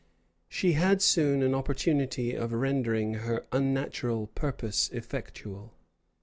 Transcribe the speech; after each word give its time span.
She 0.49 0.71
had 0.71 0.99
soon 0.99 1.43
an 1.43 1.53
opportunity 1.53 2.33
of 2.33 2.53
rendering 2.53 3.13
her 3.27 3.45
unnatural 3.51 4.31
purpose 4.33 4.89
effectual. 4.89 5.75